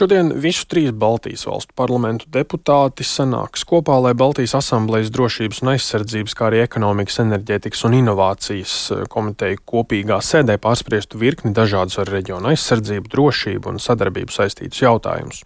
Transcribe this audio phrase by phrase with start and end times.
[0.00, 6.34] Šodien visu trīs Baltijas valstu parlamentu deputāti sanāks kopā, lai Baltijas asamblejas drošības un aizsardzības,
[6.38, 12.48] kā arī ekonomikas, enerģētikas un inovācijas eh, komiteja kopīgā sēdē pārspriestu virkni dažādus ar reģionu
[12.48, 15.42] aizsardzību, drošību un sadarbību saistītus jautājumus.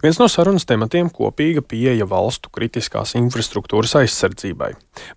[0.00, 4.70] Viens no sarunas tematiem- kopīga pieeja valstu kritiskās infrastruktūras aizsardzībai.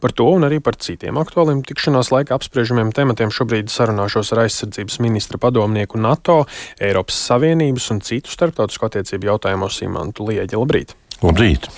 [0.04, 5.00] Par to un arī par citiem aktuāliem tikšanās laika apspriežamiem tematiem šobrīd sarunāšos ar aizsardzības
[5.00, 6.46] ministra padomnieku NATO,
[6.82, 10.58] Eiropas Savienības un citu starptautisku starptautisko attiecību jautājumos Simantu Lieģi.
[10.58, 10.96] Labrīt!
[11.22, 11.70] Labrīt!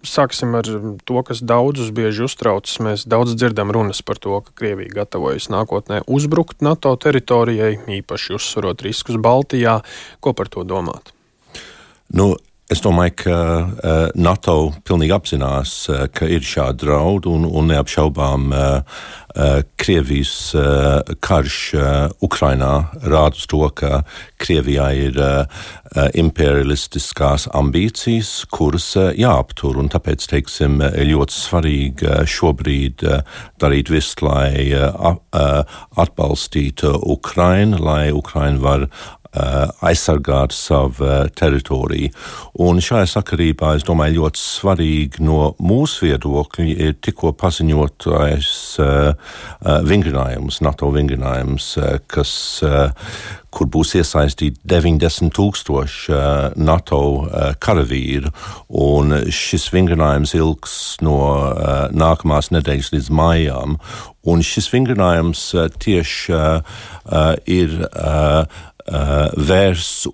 [0.00, 0.64] Sāksim ar
[1.04, 2.64] to, kas daudzus bieži uztrauc.
[2.80, 8.80] Mēs daudz dzirdam runas par to, ka Krievija gatavojas nākotnē uzbrukt NATO teritorijai, īpaši uzsverot
[8.80, 9.82] riskus Baltijā.
[10.20, 11.12] Ko par to domāt?
[12.08, 12.32] Nu,
[12.70, 18.52] Es domāju, ka uh, NATO pilnīgi apzinās, uh, ka ir šādi draudi un, un neapšaubām
[18.54, 19.00] uh,
[19.78, 20.56] Krievijas
[21.22, 21.56] karš
[22.26, 22.70] Ukrainā
[23.06, 24.00] rāda uz to, ka
[24.42, 25.20] Krievijā ir
[26.18, 29.78] imperialistiskās ambīcijas, kuras jāaptur.
[29.94, 33.06] Tāpēc, teiksim, ļoti svarīgi šobrīd
[33.62, 34.74] darīt visu, lai
[35.30, 38.88] atbalstītu Ukrainu, lai Ukraina var
[39.32, 42.10] aizsargāt savu uh, teritoriju.
[42.66, 48.50] Un šajā sakarībā es domāju, ļoti svarīgi no mūsu viedokļa ir tikko paziņotais
[48.82, 49.36] uh,
[49.86, 51.72] vingrinājums, NATO vingrinājums,
[52.10, 52.32] kas,
[53.54, 56.18] kur būs iesaistīti 90 tūkstoši
[56.60, 57.00] NATO
[57.62, 58.32] karavīru.
[58.82, 61.18] Un šis vingrinājums ilgs no
[61.92, 63.76] nākamās nedēļas līdz maijām.
[64.28, 65.44] Un šis vingrinājums
[65.80, 66.40] tieši
[67.50, 67.76] ir
[69.50, 70.08] vērs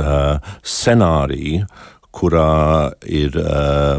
[0.00, 1.66] uh, scenāriju,
[2.18, 3.98] kurā ir uh,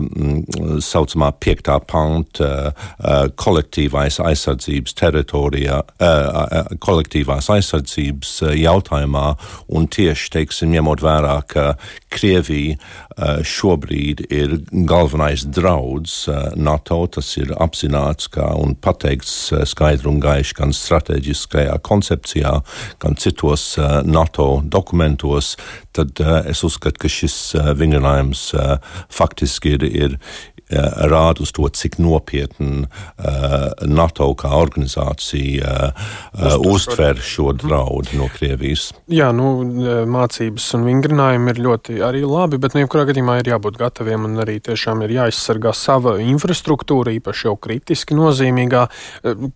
[0.84, 9.28] saucamā piektā panta uh, kolektīvais aizsardzības teritorijā, uh, kolektīvās aizsardzības jautājumā,
[9.76, 11.70] un tieši, teiksim, ņemot vērā, ka
[12.10, 12.78] Krievija
[13.46, 14.56] šobrīd ir
[14.88, 22.54] galvenais draudz NATO, tas ir apzināts kā un pateikts skaidri un gaiši gan strateģiskajā koncepcijā,
[23.04, 23.74] gan citos
[24.08, 25.56] NATO dokumentos,
[25.96, 27.38] tad es uzskatu, ka šis
[27.80, 28.54] vingrinājums risinājums
[29.10, 30.18] faktiski ir, ir,
[30.70, 38.90] rāda uz to, cik nopietni uh, NATO kā organizācija uh, uztver šo draudu no Krievijas.
[39.10, 39.50] Jā, nu,
[40.10, 44.44] mācības un vingrinājumi ir ļoti arī labi, bet, nu, jebkurā gadījumā ir jābūt gataviem un
[44.44, 48.86] arī tiešām ir jāizsargā sava infrastruktūra, īpaši jau kritiski nozīmīgā.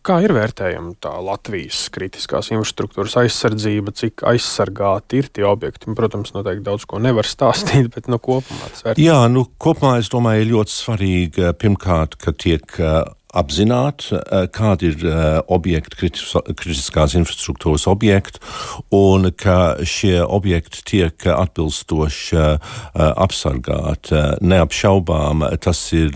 [0.06, 5.94] Kā ir vērtējama tā Latvijas kritiskās infrastruktūras aizsardzība, cik aizsargāti ir tie objekti?
[5.94, 9.06] Protams, noteikti daudz ko nevar stāstīt, bet no kopumā tas vērtējums.
[9.06, 12.64] Jā, nu, kopumā es domāju, ir ļoti svarīgi svarīgi pirmkārt, ka tiek
[13.34, 14.08] apzināt,
[14.54, 15.06] kādi ir
[15.52, 16.12] objekti,
[16.54, 18.42] kritiskās infrastruktūras objekti,
[18.94, 22.42] un ka šie objekti tiek atbilstoši
[22.94, 24.22] apsargāti.
[24.46, 26.14] Neapšaubām tas ir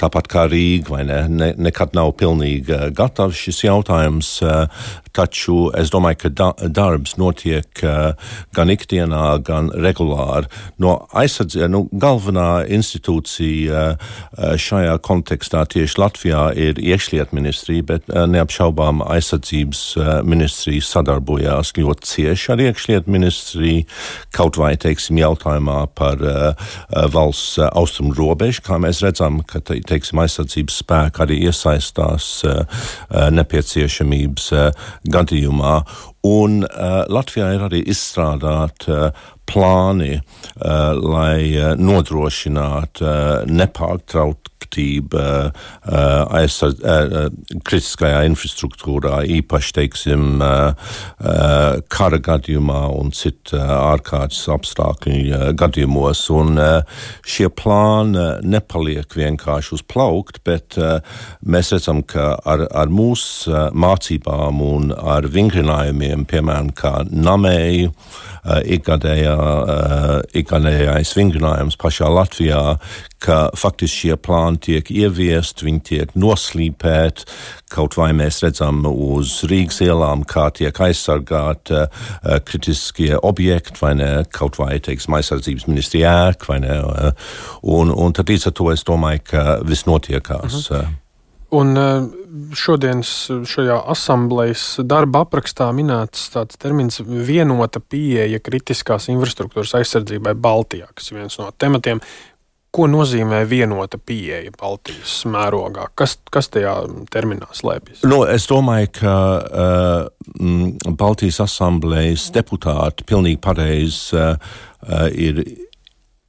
[0.00, 1.20] tāpat kā Rīga, vai ne?
[1.28, 4.34] ne nekad nav pilnīgi gatavs šis jautājums,
[5.16, 7.82] taču es domāju, ka da darbs notiek
[8.56, 10.50] gan ikdienā, gan regulāri.
[10.82, 13.84] No aizsardzības, nu, galvenā institūcija
[14.60, 22.08] šajā kontekstā tieši Latvijā ir iekšlietu ministrija, bet eh, neapšaubām aizsardzības eh, ministrija sadarbojās ļoti
[22.10, 23.86] cieši ar iekšlietu ministriju,
[24.34, 26.70] kaut vai, teiksim, jautājumā par uh,
[27.12, 32.28] valsts austrumu robežu, kā mēs redzam, ka, teiksim, aizsardzības spēki arī iesaistās
[33.10, 34.48] nepieciešamības
[35.12, 35.74] gadījumā.
[36.22, 43.16] Un uh, Latvijā ir arī izstrādāti uh, plāni, uh, lai uh, nodrošinātu uh,
[43.50, 47.28] nepārtraukt aktīva uh, aizsardz, uh,
[47.66, 50.42] kritiskajā infrastruktūrā, īpaši, teiksim,
[51.92, 56.22] kara gadījumā un citu ārkārtas apstākļu gadījumos.
[56.34, 56.60] Un
[57.28, 60.78] šie plāni nepaliek vienkārši uz plaukt, bet
[61.44, 67.92] mēs redzam, ka ar, ar mūsu mācībām un ar vingrinājumiem, piemēram, kā namēju,
[68.76, 69.36] ikgadējā,
[70.42, 72.62] ikgadējais vingrinājums pašā Latvijā,
[73.22, 77.26] ka faktiski šie plāni tiek ieviest, viņi tiek noslīpēti.
[77.72, 82.08] Kaut vai mēs redzam uz Rīgas ielām, kā tiek aizsargāti uh,
[82.46, 86.80] kritiskie objekti, vai ne, kaut vai, teiksim, aizsardzības ministrija ēka, vai ne.
[86.82, 87.30] Uh,
[87.78, 90.66] un, un tad līdz ar to es domāju, ka viss notiekās.
[90.70, 90.98] Uh -huh.
[91.52, 91.76] Un
[92.56, 101.10] šodienas šajā asamblejas darba aprakstā minēts tāds termins- vienota pieeja kritiskās infrastruktūras aizsardzībai Baltijā, kas
[101.10, 102.00] ir viens no tematiem,
[102.72, 105.90] Ko nozīmē vienota pieeja Baltijas mērogā?
[105.98, 106.72] Kas, kas tajā
[107.12, 108.00] terminā slēpjas?
[108.08, 114.56] No, es domāju, ka uh, Baltijas asamblējas deputāti pilnīgi pareizi uh,
[115.12, 115.42] ir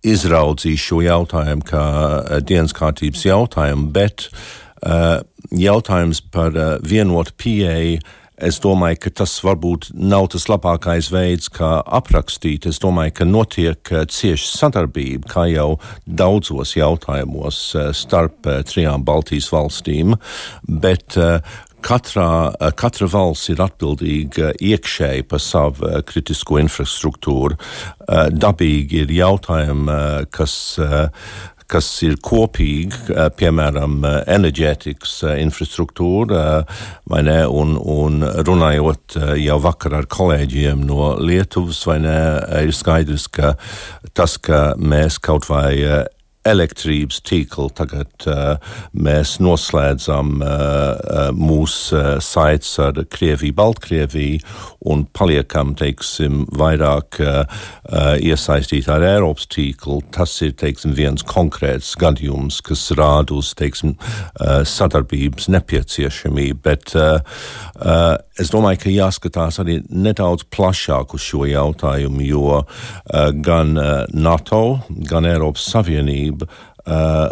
[0.04, 5.22] izraudzījuši šo jautājumu kā uh, dienas kārtības jautājumu, bet uh,
[5.56, 8.04] jautājums par uh, vienotu pieeju
[8.42, 12.66] Es domāju, ka tas varbūt nav tas labākais veids, kā aprakstīt.
[12.66, 15.76] Es domāju, ka notiek eh, cieša sadarbība, kā jau
[16.06, 20.18] daudzos jautājumos eh, starp eh, trijām Baltijas valstīm,
[20.66, 21.20] bet
[21.84, 27.58] Katrā, katra valsts ir atbildīga iekšēji par savu kritisko infrastruktūru.
[28.32, 29.98] Dabīgi ir jautājumi,
[30.32, 30.56] kas
[31.72, 36.44] kas ir kopīgi, eh, piemēram, eh, enerģētikas eh, infrastruktūra,
[37.10, 42.18] vai ne, un, un runājot jau vakar ar kolēģiem no Lietuvas, vai ne,
[42.64, 43.56] ir skaidrs, ka
[44.14, 45.74] tas, ka mēs kaut vai
[46.48, 47.70] elektrības tīklu.
[47.76, 48.58] Tagad uh,
[48.94, 54.42] mēs noslēdzam uh, uh mūsu uh, saites ar Krieviju, Baltkrieviju
[54.92, 60.02] un paliekam, teiksim, vairāk uh, uh, iesaistīti ar Eiropas tīklu.
[60.14, 63.96] Tas ir, teiksim, viens konkrēts gadījums, kas rāda uz, teiksim,
[64.68, 66.94] sadarbības nepieciešamību, bet
[68.40, 72.68] es domāju, ka jāskatās arī nedaudz plašāk uz šo jautājumu, jo uh,
[73.46, 76.73] gan uh, NATO, gan Eiropas Savienība Uh,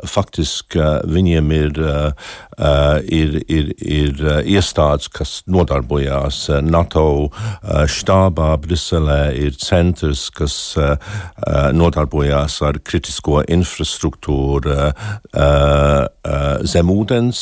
[0.08, 2.12] faktiski uh, viņiem ir, uh,
[3.04, 7.32] ir, ir, ir iestādes, kas nodarbojās NATO
[7.92, 10.56] štābā Briselē, ir centrs, kas
[11.74, 14.76] nodarbojās ar kritisko infrastruktūru
[16.74, 17.42] zemūdens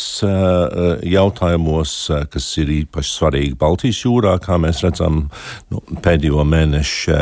[1.12, 1.96] jautājumos,
[2.32, 5.26] kas ir īpaši svarīgi Baltijas jūrā, kā mēs redzam
[5.74, 7.20] nu, pēdējo mēnešu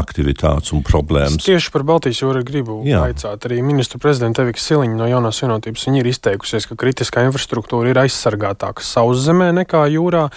[0.00, 1.44] aktivitātes un problēmas.
[1.44, 3.04] Tieši par Baltijas jūru gribu Jā.
[3.10, 7.90] aicāt arī ministru prezidentu prezidenta Evika Siliņa no jaunās vienotības ir izteikusies, ka kritiskā infrastruktūra
[7.92, 10.30] ir aizsargātāka sauszemē nekā jūrā.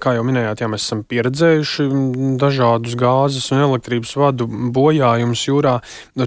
[0.00, 1.84] Kā jau minējāt, jā, mēs esam pieredzējuši
[2.40, 5.74] dažādus gāzes un elektrības vadu bojājumus jūrā.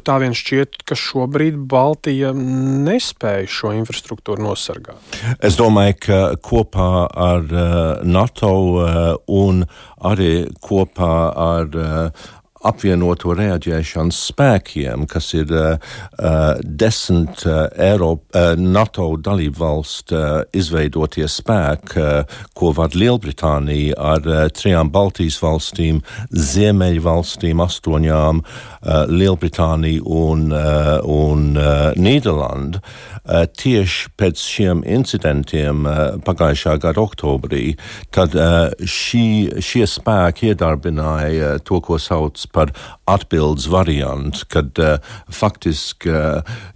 [0.02, 5.02] Tā vien šķiet, ka šobrīd Baltija nespēja šo infrastruktūru nosargāt.
[5.42, 7.72] Es domāju, ka kopā ar uh,
[8.06, 9.66] NATO uh, un
[10.02, 12.30] arī kopā ar uh,
[12.68, 15.94] apvienoto reaģēšanas spēkiem, kas ir uh,
[16.64, 24.28] desmit uh, Eiropa, uh, NATO dalību valstu uh, izveidotie spēki, uh, ko vada Lielbritānija ar
[24.30, 32.82] uh, trijām Baltijas valstīm, Ziemeļu valstīm, astoņām, uh, Lielbritāniju un, uh, un uh, Nīderlandu.
[32.82, 37.76] Uh, tieši pēc šiem incidentiem uh, pagājušā gada oktobrī,
[38.14, 42.74] tad uh, šī, šie spēki iedarbināja to, ko sauc par
[43.10, 44.78] atbildes variantu, kad
[45.32, 46.12] faktiski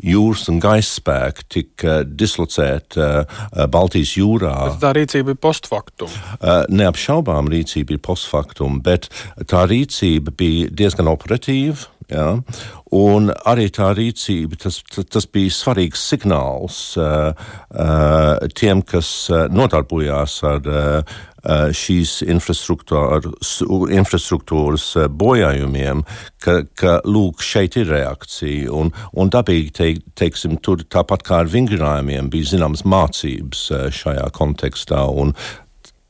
[0.03, 3.07] jūras un gaisa spēki tika dislocēti
[3.71, 4.53] Baltijas jūrā.
[4.73, 6.11] Bet tā rīcība ir postfaktum.
[6.75, 9.07] Neapšaubām rīcība ir postfaktum, bet
[9.47, 11.94] tā rīcība bija diezgan operatīva.
[12.11, 12.41] Ja?
[12.95, 17.33] Un arī tā rīcība, tas, tas bija svarīgs signāls uh,
[17.73, 21.01] uh, tiem, kas uh, nodarbojās ar uh,
[21.45, 26.01] šīs infrastruktūras bojājumiem,
[26.41, 28.73] ka, ka lūk, šeit ir reakcija.
[28.73, 35.05] Un, un dabīgi, te, teiksim, tur tāpat kā ar vingrinājumiem bija zināmas mācības šajā kontekstā.
[35.05, 35.37] Un,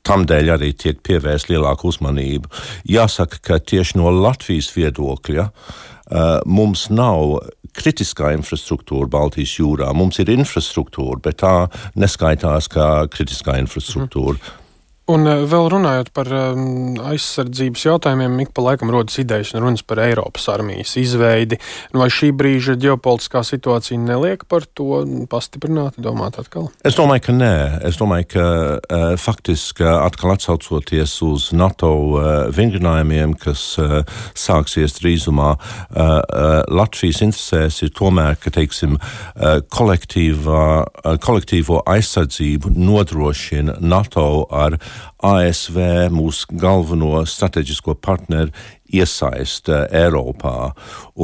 [0.05, 2.51] Tamdēļ arī tiek pievērsta lielāka uzmanība.
[2.89, 7.39] Jāsaka, ka tieši no Latvijas viedokļa uh, mums nav
[7.75, 9.89] kritiskā infrastruktūra Baltijas jūrā.
[9.97, 11.55] Mums ir infrastruktūra, bet tā
[11.99, 14.39] neskaitās kā kritiskā infrastruktūra.
[14.39, 14.64] Mm.
[15.05, 19.85] Un eh, vēl runājot par um, aizsardzības jautājumiem, ik pa laikam rodas idejas un runas
[19.85, 21.59] par Eiropas armijas izveidi.
[21.93, 26.73] Nu, vai šī brīža ģeopolitiskā situācija neliek par to pastiprināti domāt atkal?
[26.81, 27.85] Es domāju, ka nē.
[27.85, 34.01] Es domāju, ka uh, faktiski atkal atsaucoties uz NATO uh, vingrinājumiem, kas uh,
[34.33, 35.61] sāksies drīzumā, uh,
[36.01, 44.81] uh, Latvijas interesēs ir tomēr, ka, teiksim, uh, kolektīvo aizsardzību nodrošina NATO ar
[45.25, 48.51] ASV mūsu galveno strateģisko partneru
[48.95, 50.71] iesaist Eiropā.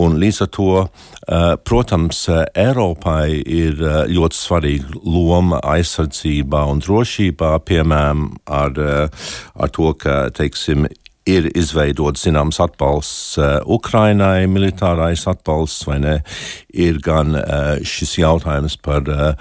[0.01, 0.70] Un līdz ar to,
[1.28, 9.08] eh, protams, Eiropai ir eh, ļoti svarīga loma aizsardzībā un drošībā, piemēram, ar, eh,
[9.56, 10.88] ar to, ka, teiksim,
[11.30, 16.16] ir izveidots zināms atbalsts uh, Ukrainai, militārais atbalsts vai ne,
[16.74, 19.34] ir gan uh, šis jautājums par uh,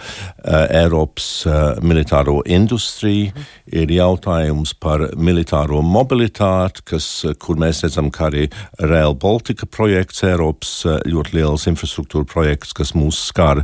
[0.51, 1.47] Eiropas
[1.85, 3.33] militāro industriju,
[3.71, 7.07] ir jautājums par militāro mobilitāti, kas,
[7.41, 8.47] kur mēs redzam, ka arī
[8.81, 10.73] Rail Baltica projekts, Eiropas
[11.09, 13.63] ļoti liels infrastruktūra projekts, kas mūs skar,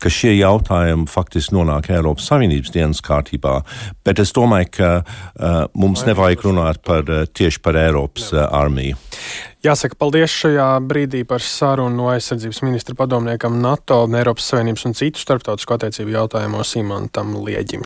[0.00, 3.58] ka šie jautājumi faktiski nonāk Eiropas Savienības dienas kārtībā,
[4.06, 4.92] bet es domāju, ka
[5.74, 8.96] mums nevajag runāt par tieši tieši par Eiropas uh, armiju.
[9.64, 15.18] Jāsaka, paldies šajā brīdī par sarunu no aizsardzības ministra padomniekam NATO, Eiropas Savienības un citu
[15.18, 17.76] starptautisko attiecību jautājumos Imantam Lieģim.